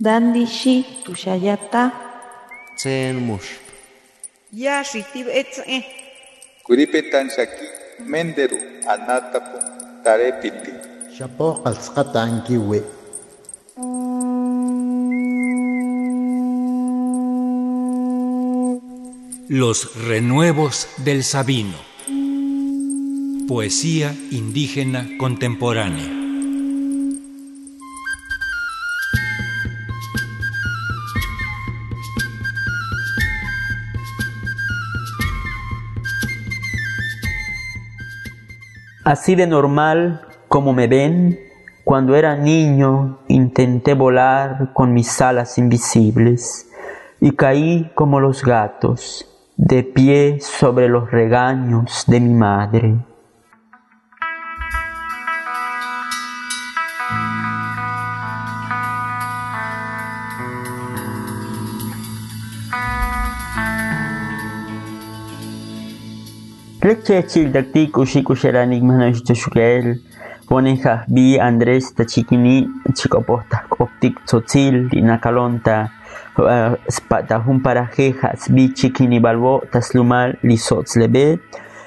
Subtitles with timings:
[0.00, 1.92] Dandishi tushayata.
[2.76, 3.62] Tsen mush.
[4.52, 5.86] Ya shitib etze.
[6.66, 7.66] Kuripetan shaki
[8.02, 8.58] menderu
[8.90, 9.58] anatapu
[10.02, 10.72] tarepiti.
[11.14, 12.82] Shapo qalsqata ankiwi.
[19.48, 21.78] Los renuevos del Sabino.
[23.46, 26.23] Poesía indígena contemporánea.
[39.04, 41.38] Así de normal como me ven,
[41.84, 46.70] cuando era niño intenté volar con mis alas invisibles
[47.20, 49.26] y caí como los gatos,
[49.58, 52.94] de pie sobre los regaños de mi madre.
[66.84, 67.90] Lecțiile didactic
[68.22, 70.00] cu șeranic mănăște șuclel,
[70.46, 75.90] pone jahbi Andrés tachikini chicoposta optic tzotzil inacalonta,
[76.86, 81.40] spatahun paraje hasbi chiquini balbo taslumal lisots lebe,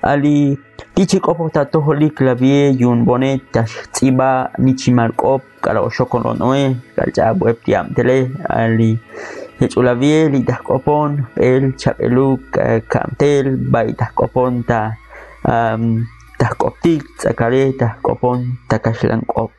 [0.00, 0.58] ali
[0.92, 5.42] tichicoposta toholik lavie yun bonet tachziba nichimalcop,
[6.08, 9.00] colonoe, calcha web tiamtele, ali
[9.58, 12.40] Hechulavie li kopon el chapeluk
[12.86, 14.94] kamtel bai kopon ta
[16.58, 19.50] koptik tsakare kopon takashlan kop.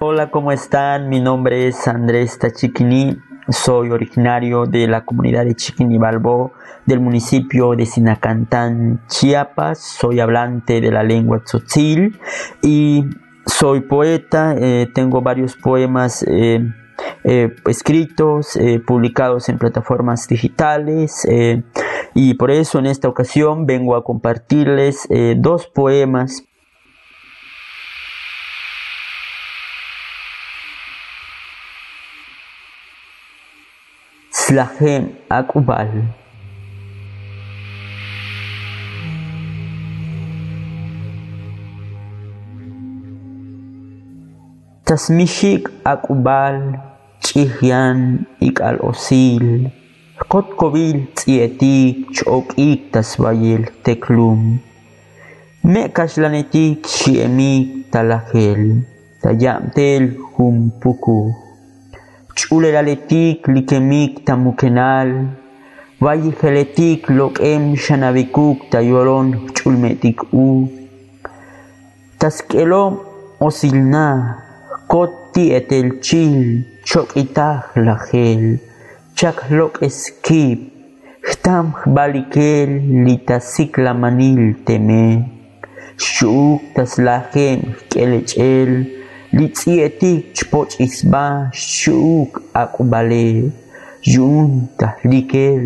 [0.00, 1.08] Hola, ¿cómo están?
[1.08, 6.52] Mi nombre es Andrés Tachiquini soy originario de la comunidad de Chiquinibalbo
[6.86, 9.78] del municipio de Sinacantán, Chiapas.
[9.78, 12.18] Soy hablante de la lengua tzotzil
[12.62, 13.04] y
[13.46, 14.54] soy poeta.
[14.56, 16.60] Eh, tengo varios poemas eh,
[17.24, 21.26] eh, escritos, publicados en plataformas digitales.
[22.14, 26.44] y por eso en esta ocasión vengo a compartirles dos poemas
[34.52, 36.04] سلاحين أكوبال
[44.86, 46.78] تسميشيك أكوبال
[47.22, 49.68] تشيهيان إك الأصيل
[50.30, 54.58] قد قبيل تيتيك تشوك إك تسبايل تكلوم
[55.64, 58.82] مئكش لنتيك شيئميك تلاخيل
[59.22, 61.41] تجامتيل هم بكو
[62.38, 65.10] ch'uleraletik likemik tamukenal
[66.04, 70.48] vallejeletik loq'em xanabikuk tayoron ch'ulmetik u.
[72.20, 72.92] Task'elom
[73.46, 74.06] osilna
[74.92, 76.36] koti etelchil
[76.88, 78.42] chok'itaj lajel
[79.18, 80.58] chakloq'eskib
[81.28, 81.66] xtam
[81.96, 82.70] balikel
[83.04, 85.06] litasik lamanil teme.
[86.10, 87.60] Xu'uk taslajem
[87.90, 89.01] k'elech'el
[89.38, 92.32] litzietik chpoch'isba xu'uk
[92.62, 93.26] ak'ubale
[94.12, 95.64] yu'untaj likel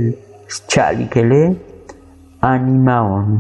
[0.70, 1.42] cha'likele
[2.52, 3.30] animaon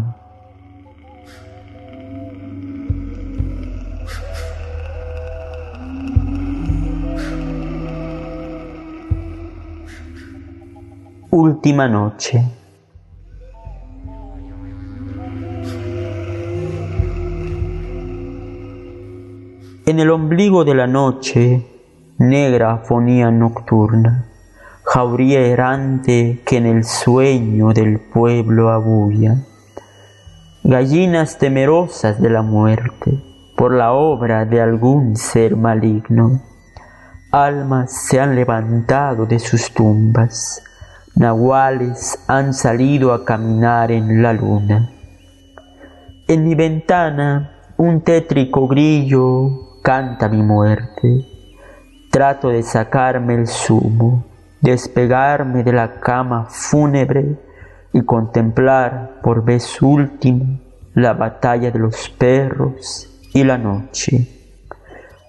[11.36, 12.65] Última noche.
[19.88, 21.64] En el ombligo de la noche,
[22.18, 24.26] negra fonía nocturna,
[24.82, 29.36] jauría errante que en el sueño del pueblo abulla,
[30.64, 33.22] gallinas temerosas de la muerte
[33.56, 36.42] por la obra de algún ser maligno,
[37.30, 40.64] almas se han levantado de sus tumbas,
[41.14, 44.90] nahuales han salido a caminar en la luna.
[46.26, 51.24] En mi ventana un tétrico grillo canta mi muerte.
[52.10, 54.24] Trato de sacarme el zumo,
[54.60, 57.38] despegarme de la cama fúnebre
[57.92, 60.58] y contemplar por vez última
[60.94, 64.26] la batalla de los perros y la noche,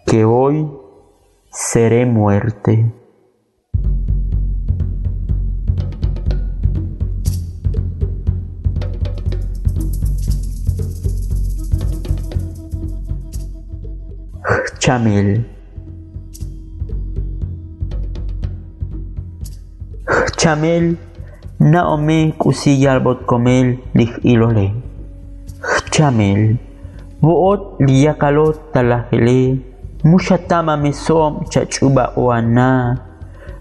[0.07, 0.67] que hoy
[1.51, 2.91] seré muerte.
[14.87, 15.43] Jamil.
[20.39, 20.95] Jamil
[21.59, 24.71] Naomi kusijalbot komel lih ilole.
[25.91, 26.55] Jamil
[27.19, 29.59] Buot liyakalot talahili
[30.07, 32.97] mushatama misom chachuba oana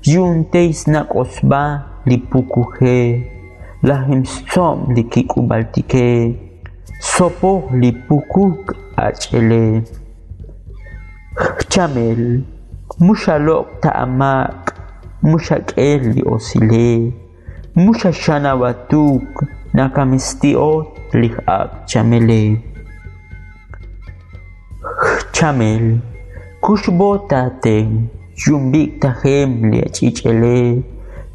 [0.07, 2.99] yunteis Lahim lipukuhe
[3.83, 6.39] lahimsom likikubaltike
[7.01, 9.83] sopo lipukuk achele.
[11.37, 12.41] Chamel,
[12.99, 14.73] mushalok ta'amak,
[15.21, 17.13] mushakel li osile,
[17.77, 19.45] mushashana watuk,
[19.77, 22.57] nakamistiot lihak chamele.
[25.37, 26.01] Chamel,
[26.65, 27.85] kushbota te,
[28.47, 30.83] yumbik tahem li achichele,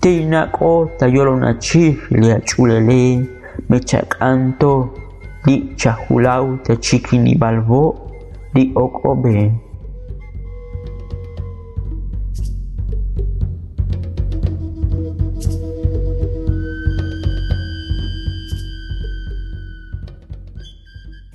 [0.01, 3.21] teinako tayolonachih li achulele,
[3.69, 4.89] mechakanto
[5.45, 7.83] li chahulau te chikini balbo,
[8.56, 9.69] li okobe.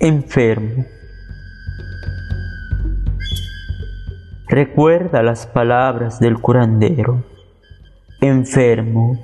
[0.06, 0.84] Enfermo.
[4.48, 7.24] Recuerda las palabras del curandero.
[8.20, 9.18] Enfermo,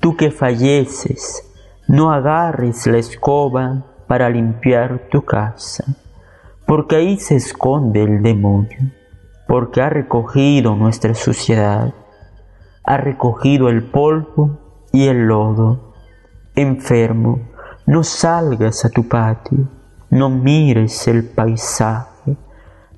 [0.00, 1.44] tú que falleces,
[1.86, 5.84] no agarres la escoba para limpiar tu casa,
[6.66, 8.90] porque ahí se esconde el demonio,
[9.46, 11.94] porque ha recogido nuestra suciedad,
[12.82, 14.58] ha recogido el polvo
[14.92, 15.94] y el lodo.
[16.56, 17.48] Enfermo,
[17.86, 19.77] no salgas a tu patio,
[20.10, 22.36] no mires el paisaje,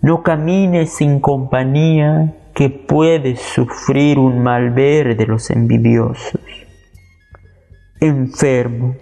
[0.00, 6.40] no camines sin compañía que puedes sufrir un mal ver de los envidiosos.
[8.00, 8.96] Enfermo,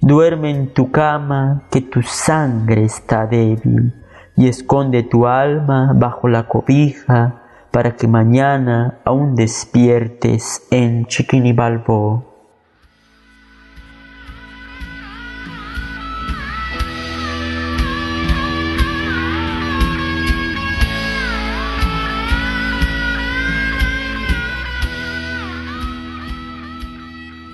[0.00, 3.94] duerme en tu cama que tu sangre está débil
[4.36, 12.31] y esconde tu alma bajo la cobija para que mañana aún despiertes en Chiquinibalbo.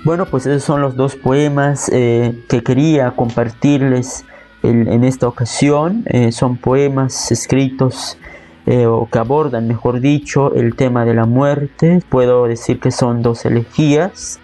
[0.09, 4.25] Bueno, pues esos son los dos poemas eh, que quería compartirles
[4.63, 6.03] en, esta ocasión.
[6.07, 8.17] Eh, son poemas escritos
[8.65, 12.01] eh, o que abordan, mejor dicho, el tema de la muerte.
[12.09, 14.39] Puedo decir que son dos elegías.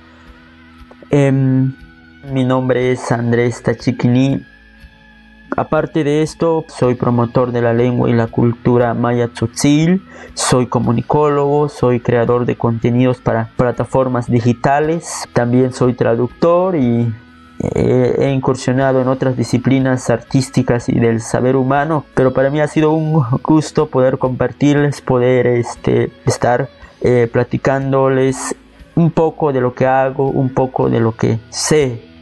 [1.10, 1.74] Em,
[2.32, 4.46] mi nombre es Andrés Tachiquini
[5.57, 10.02] Aparte de esto, soy promotor de la lengua y la cultura maya tzotzil,
[10.34, 17.13] soy comunicólogo, soy creador de contenidos para plataformas digitales, también soy traductor y
[17.74, 22.92] he incursionado en otras disciplinas artísticas y del saber humano, pero para mí ha sido
[22.92, 26.69] un gusto poder compartirles, poder este, estar
[27.02, 28.56] eh, platicándoles
[28.96, 32.15] un poco de lo que hago, un poco de lo que sé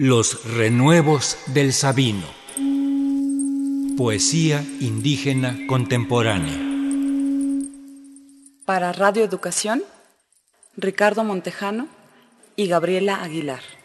[0.00, 2.24] Los renuevos del Sabino.
[3.96, 6.56] Poesía indígena contemporánea.
[8.64, 9.82] Para Radio Educación,
[10.76, 11.88] Ricardo Montejano
[12.54, 13.77] y Gabriela Aguilar.